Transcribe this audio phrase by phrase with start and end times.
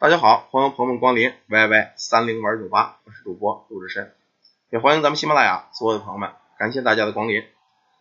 [0.00, 4.12] 大家好，欢迎朋友们光临 YY 三零玩酒吧，我是主播陆志深，
[4.68, 7.42] 也欢迎咱们喜马拉雅所有的朋友们，感谢大家的光临。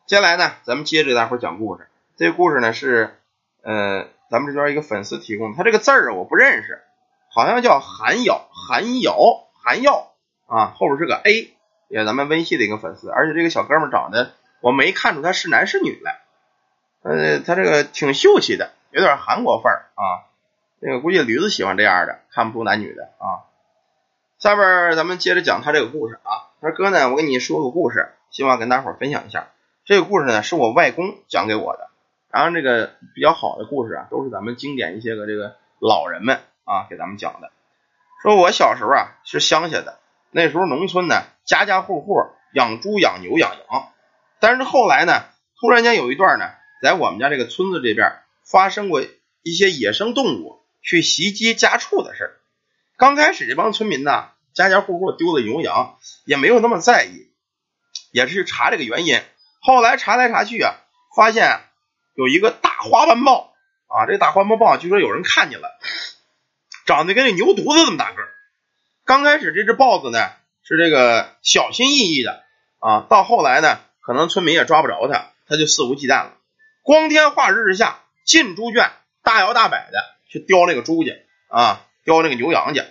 [0.08, 1.88] 接下来呢，咱们接着给大伙讲故事。
[2.18, 3.16] 这个故事呢是
[3.62, 6.82] 呃咱们这边一个粉丝提供的，他这个字儿我不认识，
[7.29, 9.16] 好像叫韩瑶，韩瑶，
[9.64, 10.14] 韩耀
[10.48, 11.54] 啊，后边是个 A，
[11.89, 16.21] 也咱们微信的一个粉丝，而且这个小哥们长得我没看出他是男是女来，
[17.04, 20.32] 呃，他这个挺秀气的，有点韩国范儿啊。
[20.84, 23.48] 这个估计驴子喜欢这样的，看不出男女的啊。
[24.38, 26.52] 下边咱们接着讲他这个故事啊。
[26.59, 29.48] 他说哥呢，我给你说个故事，希望跟大伙分享一下。
[29.85, 31.89] 这个故事呢是我外公讲给我的，
[32.30, 37.50] 然后这个比较好的故事啊，都是咱们经典一些个这个老人们啊给咱们讲的。
[38.22, 40.00] 说我小时候啊是乡下的，
[40.31, 42.17] 那时候农村呢家家户户
[42.53, 43.88] 养猪养牛养羊，
[44.41, 45.23] 但是后来呢
[45.61, 46.45] 突然间有一段呢，
[46.81, 50.59] 在我们家这个村子这边发生过一些野生动物。
[50.84, 52.38] 去袭击家畜的事，
[52.98, 57.31] 刚开始这帮村民呢，家家户户丢了牛羊，也没有那么在意，
[58.12, 59.22] 也是查这个原因。
[59.62, 60.75] 后来查来查去啊，
[61.16, 61.62] 发现
[62.16, 63.53] 有一个大花斑豹
[63.88, 65.70] 啊，这大花斑豹据说有人看见了，
[66.86, 68.22] 长得跟那牛犊子这么大个。
[69.06, 70.31] 刚开始这只豹子呢
[70.64, 72.44] 是这个小心翼翼的
[72.80, 76.34] 啊，到后来呢，可能村民也抓不着它，它就肆无忌惮了。
[76.81, 78.92] 光天化日之下进猪圈，
[79.23, 80.14] 大摇大摆的。
[80.34, 81.16] 去叼那个猪去
[81.48, 82.81] 啊，叼那个牛羊去，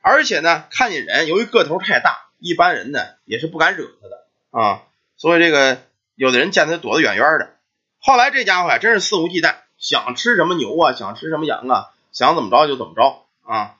[0.00, 4.82] 而且呢，看见人，由于个头太大，一般人呢也是不敢惹他的啊，
[5.16, 5.82] 所以这个
[6.14, 7.56] 有的人见他躲得远远的。
[7.98, 13.74] 后来这家伙还真是肆无忌惮，想吃什么牛啊，想吃什么羊啊，想怎么着就怎么着啊。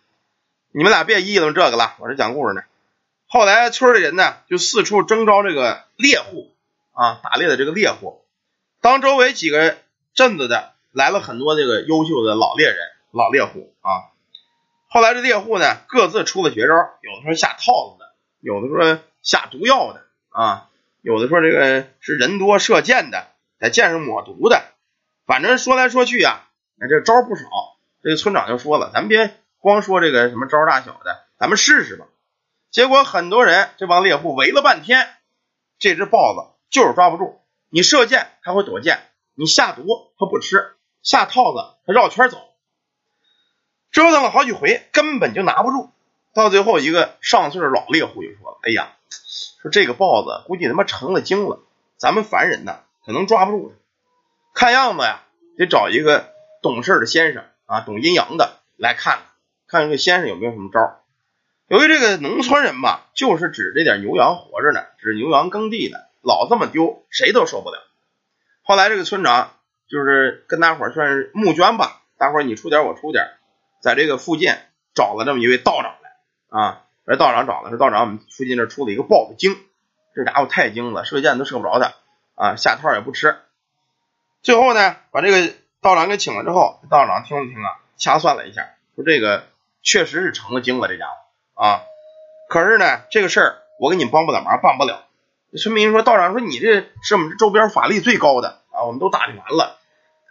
[0.73, 2.62] 你们俩别议论这个了，我这讲故事呢。
[3.29, 6.53] 后来村里人呢就四处征召这个猎户
[6.91, 8.25] 啊，打猎的这个猎户，
[8.81, 9.79] 当周围几个
[10.15, 10.73] 镇子的。
[10.99, 12.77] 来了很多这个优秀的老猎人、
[13.13, 14.11] 老猎户啊。
[14.89, 20.69] 后来这猎户呢，各自出了绝招，有的说下套子的，有的说下毒药的啊，
[21.01, 23.28] 有的说这个是人多射箭的，
[23.61, 24.61] 在箭上抹毒的。
[25.25, 26.49] 反正说来说去啊，
[26.81, 27.45] 这招不少。
[28.03, 32.06] 这个村长就说了，咱们别光说这个什么招大小的，咱们试试吧。
[32.72, 35.06] 结果很多人这帮猎户围了半天，
[35.78, 37.41] 这只豹子就是抓不住。
[37.71, 38.99] 你射箭它会躲箭，
[39.34, 39.84] 你下毒
[40.19, 40.75] 它不吃。
[41.03, 42.38] 下套子，他绕圈走，
[43.91, 45.91] 折腾了好几回，根本就拿不住。
[46.34, 48.97] 到最后，一个上岁数老猎户就说了：“哎呀，
[49.62, 51.60] 说这个豹子估计他妈成了精了，
[51.97, 53.76] 咱们凡人呢可能抓不住它。
[54.54, 55.22] 看样子呀，
[55.56, 56.32] 得找一个
[56.62, 59.22] 懂事的先生啊，懂阴阳的来看看，
[59.66, 61.00] 看看这先生有没有什么招。
[61.69, 67.78] 由于这个农村人吧，就是指这点牛羊活着呢，指牛羊耕地的，老这么丢，谁都受不了。
[68.62, 69.54] 后来这个村长。
[69.88, 73.31] 就是跟大伙儿算是募捐吧，大伙儿你出点我出点，
[73.81, 74.53] 在这个附近
[74.94, 79.56] 找了这么一位道长来啊，这道长找的是道长，我们附近这出了一个豹子精，
[80.15, 81.94] 这家伙太精了，射箭都射不着他
[82.34, 83.37] 啊，下套也不吃。
[84.43, 89.44] 最后呢，把这个道长给请了之后，道长听了听啊，掐算了一下，说这个
[89.82, 91.82] 确实是成了精了，这家伙啊，
[92.48, 95.04] 可是呢，这个事儿我给你帮不了忙，办不了。
[95.56, 99.78] 村民说，道长说你这是我们这周边法力最高的啊，我们都打听完了。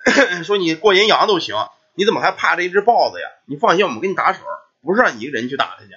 [0.45, 1.55] 说你过阴阳都行，
[1.95, 3.27] 你怎么还怕这一只豹子呀？
[3.45, 4.39] 你放心，我们给你打手，
[4.81, 5.91] 不是让你一个人去打他去。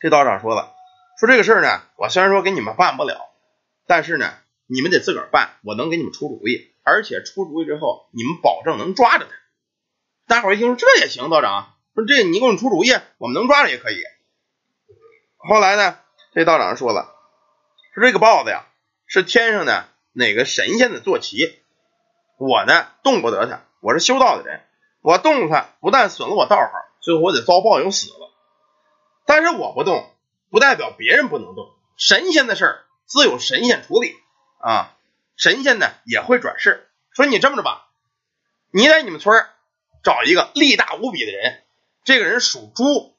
[0.00, 0.74] 这道长说了，
[1.18, 3.30] 说这个事儿呢，我虽然说给你们办不了，
[3.86, 4.34] 但是呢，
[4.66, 9.30] 你们得自个儿办，我能给你们出主意，而且出主意之后，你们保证能抓着他。
[10.26, 14.02] 大伙一听说这也行，道长说这你给我们出主意，我们能抓着也可以。
[15.36, 15.98] 后来呢，
[16.34, 17.14] 这道长说了，
[17.94, 18.66] 说这个豹子呀，
[19.06, 21.61] 是天上的哪个神仙的坐骑。
[22.44, 24.64] 我呢动不得他，我是修道的人，
[25.00, 28.32] 我动他不但损了我道行，最后我得遭报应死了。
[29.26, 30.12] 但是我不动，
[30.50, 31.70] 不代表别人不能动。
[31.96, 34.16] 神仙的事儿自有神仙处理
[34.58, 34.90] 啊，
[35.36, 36.90] 神仙呢也会转世。
[37.12, 37.86] 说你这么着吧，
[38.72, 39.46] 你在你们村
[40.02, 41.62] 找一个力大无比的人，
[42.02, 43.14] 这个人属猪，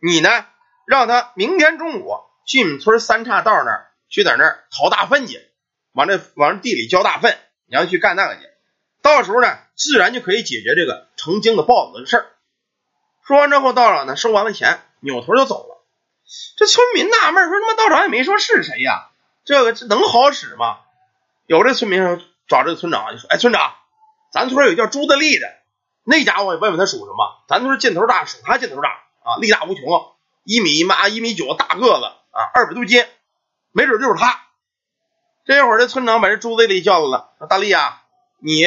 [0.00, 0.46] 你呢
[0.86, 5.44] 让他明天中午去你们村三岔道那儿去，在那儿淘大粪去，
[5.90, 7.36] 往这往地里浇大粪，
[7.66, 8.48] 你要去干那个去。
[9.02, 12.26] 到时候呢，自然就可以解决这个成精的豹子的事儿。
[13.26, 15.84] 说完之后，道长呢收完了钱，扭头就走了。
[16.56, 19.10] 这村民纳闷说：“他妈道长也没说是谁呀？
[19.44, 20.78] 这个这能好使吗？”
[21.46, 22.00] 有这村民
[22.46, 23.74] 找这个村长就说：“哎，村长，
[24.32, 25.48] 咱村有叫朱德利的，
[26.04, 27.44] 那家伙问问他属什么？
[27.48, 28.90] 咱村劲头大，属他劲头大
[29.24, 29.82] 啊，力大无穷，
[30.44, 33.04] 一米妈一米九大个子啊，二百多斤，
[33.72, 34.42] 没准就是他。”
[35.46, 38.02] 这会儿这村长把这朱德利叫来了，说：“大力啊。”
[38.42, 38.64] 你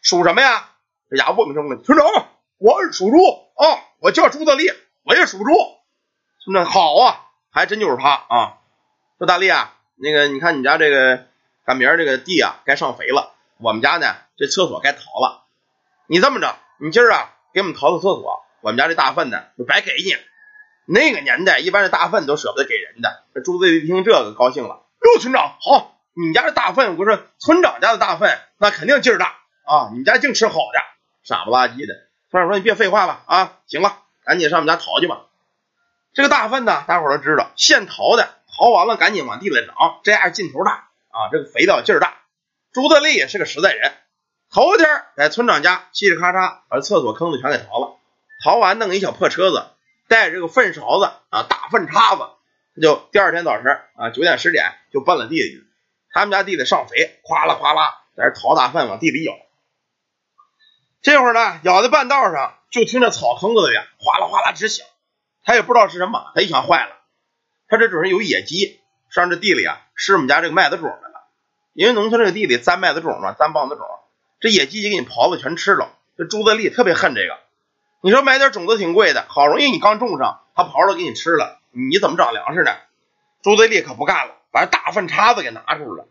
[0.00, 0.68] 属什么呀？
[1.10, 1.76] 这家伙问个什么？
[1.82, 2.06] 村长，
[2.58, 4.70] 我是属猪哦，我叫朱德利，
[5.02, 5.44] 我也属猪。
[6.44, 8.58] 村长好啊，还真就是他啊。
[9.18, 11.26] 说大力啊，那个你看你家这个
[11.66, 15.46] 赶明儿这个地啊该上肥了，我们家呢这厕所该淘了。
[16.06, 20.14] 你这么着，你今儿啊给我们淘个厕所，我们家这大粪呢就白给你。
[20.86, 23.24] 那个年代一般这大粪都舍不得给人的。
[23.34, 30.80] 这朱德利一听这个高兴了，哟，村长好，你家这大粪，我说村长家的大粪那肯定劲儿大啊，你们家净吃好的，
[31.22, 31.94] 傻不拉几的。
[32.30, 35.22] 村长说你别废话了啊，行了，赶紧上我们家淘去吧。
[36.12, 42.18] 这个大粪呢，大伙都知道，现淘的，淘完了赶紧往地里长，这样劲头大啊，这个肥料劲儿大。
[42.70, 43.94] 朱德利也是个实在人，
[44.52, 44.86] 头天
[45.16, 47.96] 在村长家嘁哩咔嚓把厕所坑子全给淘了，
[48.44, 49.64] 淘完弄一小破车子，
[50.06, 52.28] 带着这个粪勺子啊，大粪叉子，
[52.82, 55.66] 就第二天早晨啊九点十点就奔了地里去。
[56.12, 59.32] 他们家地里上肥，哗啦哗啦在这淘大粪往地里舀。
[61.02, 64.86] 这会儿呢，舀在半道上，就听着草坑子里哗啦哗啦直响。
[65.42, 66.92] 他也不知道是什么，他一想坏了，
[67.66, 71.26] 他这准是有野鸡上这地里啊，吃我们家这个麦子种来了。
[71.72, 73.86] 因为农村这个地里栽麦子种嘛，栽棒子种，
[74.40, 75.96] 这野鸡就给你刨子全吃了。
[76.18, 77.38] 这朱德利特别恨这个。
[78.02, 82.72] 你说买点种子挺贵的，好容易你刚种上，他刨了给你吃了，你怎么长粮食呢？
[83.42, 86.08] 朱德利可不干了，把这大粪叉子给拿出来了，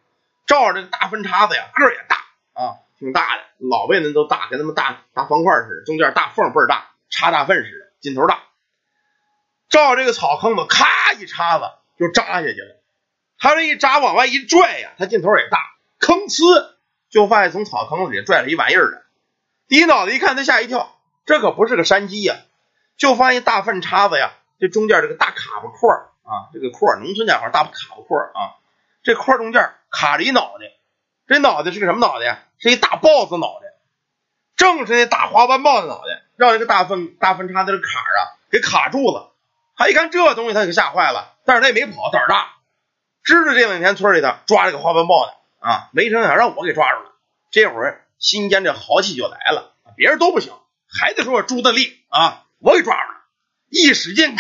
[0.50, 2.16] 照着这个大粪叉子呀，个儿也大
[2.60, 8.40] 啊，挺大的，老辈人都大，跟他们大大方块似的，中间大缝倍儿大，插大粪似的，劲头大。
[9.69, 11.66] 照这个草坑子，咔一叉子
[12.00, 12.81] 就扎下去了。
[13.38, 15.60] 他这一扎往外一拽呀，他劲头也大，
[16.00, 16.72] 吭呲
[17.12, 19.02] 就发现从草坑子里拽了一玩意儿来。
[19.68, 20.98] 低脑袋一看，他吓一跳，
[21.28, 22.38] 这可不是个山鸡呀，
[22.98, 25.90] 就发现大粪叉子呀，这中间这个大卡巴块
[26.24, 28.57] 啊，这个块农村讲话大卡巴块啊，
[29.10, 30.66] 这块中间卡着一脑袋，
[31.26, 32.44] 这脑袋是个什么脑袋呀？
[32.60, 33.66] 是一大豹子脑袋，
[34.56, 39.34] 正是那大花斑豹的脑袋，让这个大粪大粪叉子的坎儿啊给卡住了。
[39.76, 42.58] 他一看这东西，他给吓坏了，但是他也没跑，胆儿大，
[43.24, 45.34] 知道这两天村里头抓这个花斑豹的，
[45.68, 47.12] 啊，没成想让我给抓住了。
[47.50, 50.54] 这会儿心间这豪气就来了，别人都不行，
[50.88, 53.22] 还得说我朱德利啊，我给抓住了，
[53.70, 54.36] 一使劲，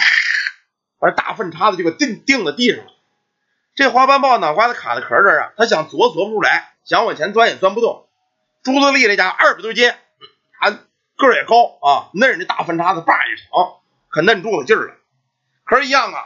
[0.99, 2.91] 把这大粪叉子就给钉钉在地上了。
[3.79, 8.09] 这花斑豹脑瓜子卡在壳这儿啊，它想啄啄不出来，想往前钻也钻不动。
[8.61, 10.69] 朱德利这家二百多斤，啊
[11.15, 13.79] 个儿也高啊，嫩的大粪叉子把也长，
[14.09, 14.95] 可嫩住了劲儿了。
[15.63, 16.19] 可是，一样啊！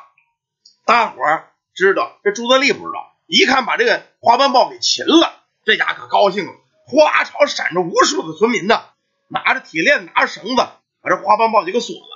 [0.83, 3.13] 大伙儿知道，这朱德利不知道。
[3.27, 6.53] 一看把这个花斑豹给擒了，这家可高兴了，
[6.88, 8.81] 花朝闪着无数的村民呢，
[9.27, 12.07] 拿着铁链，拿着绳子，把这花斑豹就给锁了。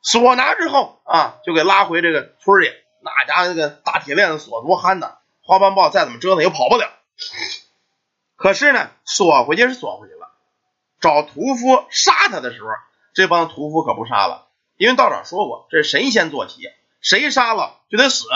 [0.00, 2.70] 锁拿之后啊，就给拉回这个村里。
[3.04, 6.90] 那家这个大铁链子锁多憨呐，花斑豹再怎么折腾也跑不了。
[8.36, 10.30] 可是呢，锁回去是锁回去了，
[11.00, 12.68] 找屠夫杀他的时候，
[13.14, 14.48] 这帮屠夫可不杀了。
[14.76, 16.62] 因为道长说过，这是神仙坐骑，
[17.00, 18.26] 谁杀了就得死，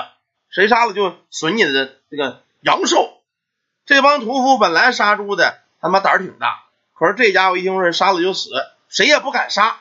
[0.51, 3.21] 谁杀了就损你的这个阳寿。
[3.87, 6.65] 这帮屠夫本来杀猪的他妈胆儿挺大，
[6.95, 8.51] 可是这家伙一听说杀了就死，
[8.89, 9.81] 谁也不敢杀。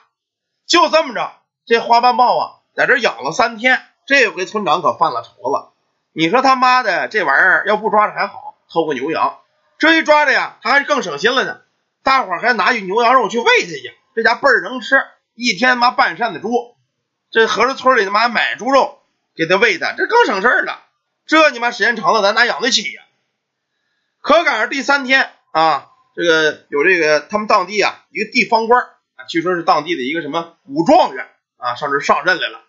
[0.66, 1.32] 就这么着，
[1.66, 2.44] 这花斑豹啊，
[2.74, 5.74] 在这养了三天，这回村长可犯了愁了。
[6.14, 9.38] 你说他妈的这玩意儿要不抓着还好，偷个牛羊，
[9.78, 11.60] 这一抓着呀，他还更省心了呢。
[12.04, 14.96] 大伙儿还拿起牛羊肉去喂他去，这家倍儿能吃。
[15.36, 16.50] 一天妈半扇的猪，
[17.30, 19.00] 这合着村里他妈买猪肉
[19.36, 20.84] 给他喂的，这更省事了。
[21.26, 23.04] 这你妈时间长了，咱哪养得起呀？
[24.22, 28.86] 可赶上第三天啊，这个有这个他们当地啊一个地方官，
[29.28, 32.62] 据说是当地的一个什么武状元啊，上这上任来了。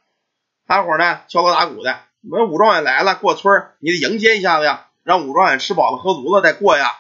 [0.69, 1.99] 大伙呢敲锣打鼓的，
[2.31, 6.95] 我们武状元来了，过村你得迎接一下子呀，让武状元吃饱了喝足了再过呀。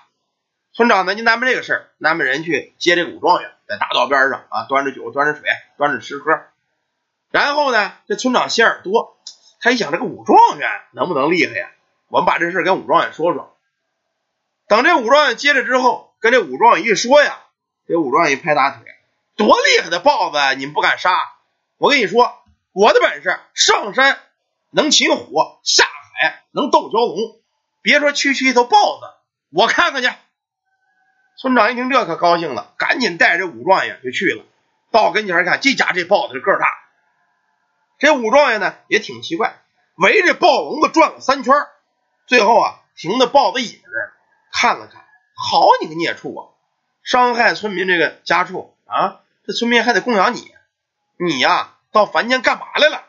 [0.72, 3.50] 村长呢就安排这个事儿，安排人去接这武状元。
[3.68, 5.42] 在大道边上啊，端着酒，端着水，
[5.76, 6.40] 端着吃喝。
[7.30, 9.18] 然后呢，这村长心眼多，
[9.60, 11.68] 他一想，这个武状元能不能厉害呀？
[12.08, 13.54] 我们把这事跟武状元说说。
[14.66, 17.38] 等这武状元接着之后，跟这武状元一说呀，
[17.87, 18.80] 这武状元一拍大腿，
[19.37, 21.10] 多厉害的豹子，你们不敢杀？
[21.76, 22.32] 我跟你说，
[22.72, 24.18] 我的本事，上山
[24.70, 27.40] 能擒虎，下海能斗蛟龙。
[27.82, 29.06] 别说区区一头豹子，
[29.50, 30.10] 我看看去。
[31.40, 34.44] 村长一听这可高兴了，赶紧带着武状元就去了。
[34.90, 36.66] 到跟前一看，这家这豹子个大。
[37.98, 39.62] 这武状元呢也挺奇怪，
[39.96, 41.54] 围着豹笼子转了三圈，
[42.26, 44.12] 最后啊停在豹子尾巴这儿
[44.52, 45.04] 看了看。
[45.34, 46.46] 好你个孽畜啊，
[47.02, 50.52] 伤害村民这个家畜啊，这村民还得供养你，
[51.16, 53.04] 你呀到凡间干嘛来了？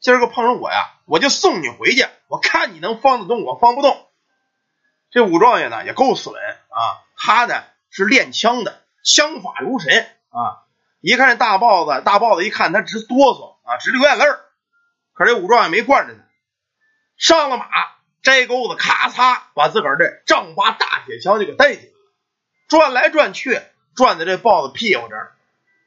[0.00, 0.76] 今儿个碰上我呀，
[1.06, 4.06] 我就送你回去，我看你能放得动，我放不动。
[5.10, 7.00] 这武状元呢也够损啊。
[7.16, 10.68] 他呢是练枪的，枪法如神啊！
[11.00, 14.40] 一看这大豹子，大豹子一看他直哆嗦啊，直流眼泪儿。
[15.14, 16.20] 可这武状元没惯着他，
[17.16, 17.66] 上了马，
[18.22, 21.90] 摘钩子，咔嚓把自个儿这丈八大铁枪就给带起来了，
[22.68, 23.62] 转来转去，
[23.94, 25.35] 转在这豹子屁股这儿。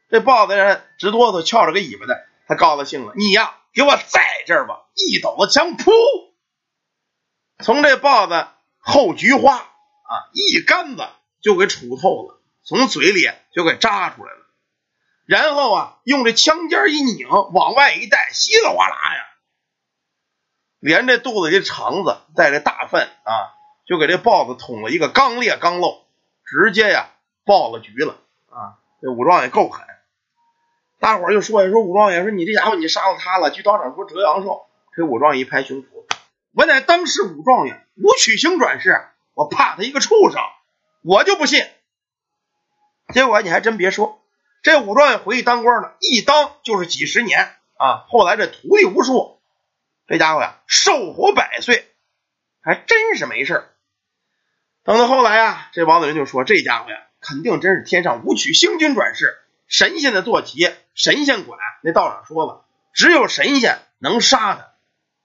[0.09, 4.87] 这豹子直哆嗦，翘着个尾巴的，他高了兴了，你呀，给我在这儿吧！
[4.95, 5.91] 一抖子枪，噗，
[7.63, 8.47] 从这豹子
[8.79, 11.07] 后菊花啊一杆子
[11.41, 14.39] 就给杵透了，从嘴里就给扎出来了。
[15.27, 19.27] 然后啊，用这枪尖一拧，往外一带，稀里哗啦呀，
[20.79, 23.53] 连这肚子里肠子带这大粪啊，
[23.85, 26.03] 就给这豹子捅了一个刚裂刚漏，
[26.45, 27.11] 直接呀
[27.45, 28.17] 爆了局了
[28.49, 28.81] 啊！
[29.01, 29.85] 这武状元够狠。
[30.99, 34.65] 大伙儿就说呀，说武状元说你这家伙你杀了他了，据道场说折阳寿。
[34.95, 35.85] 这武状元一拍胸脯，
[36.51, 39.01] 我乃当时武状元，武曲星转世，
[39.33, 40.41] 我怕他一个畜生，
[41.03, 41.65] 我就不信。
[43.13, 44.21] 结果你还真别说，
[44.61, 48.03] 这武状元回去当官了，一当就是几十年啊。
[48.09, 49.39] 后来这徒弟无数，
[50.05, 51.87] 这家伙呀寿活百岁，
[52.61, 53.69] 还真是没事儿
[54.83, 59.37] 等到后来啊，这王子仁就说这家伙呀，肯定真是天上武曲星君转世。
[59.69, 61.59] 神仙的坐骑，神仙管。
[61.83, 64.71] 那道长说了，只有神仙能杀他。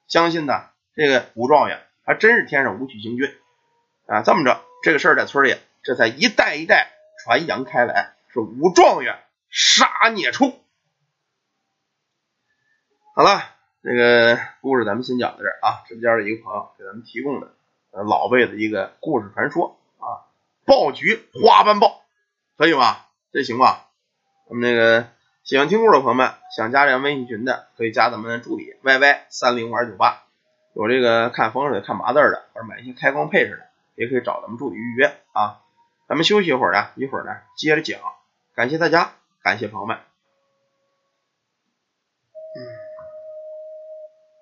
[0.06, 3.34] 相信呢，这个武状元还真是天上武曲星君
[4.06, 4.22] 啊！
[4.22, 6.92] 这么着，这个事儿在村里这才一代一代
[7.24, 10.62] 传扬开来，是武状元杀孽畜。
[13.16, 13.42] 好了，
[13.82, 15.82] 这个故事咱们先讲到这儿啊。
[15.88, 17.54] 直播间的一个朋友给咱们提供的
[17.90, 20.28] 老辈的一个故事传说啊，
[20.66, 22.04] 爆菊花斑豹，
[22.58, 22.98] 可以吗？
[23.32, 23.83] 这行吧？
[24.46, 25.06] 我们那个
[25.42, 30.22] 喜欢听故事的朋友们，想加咱微信群的，可以加咱们的助理 yy 三零五二九八。
[30.74, 35.60] 有这个看风水、看八字的，或者买一些开光配饰的，也可以找咱们助理预约啊。
[36.08, 37.98] 咱们休息一会儿呢，一会儿呢接着讲。
[38.54, 39.96] 感谢大家，感谢朋友们。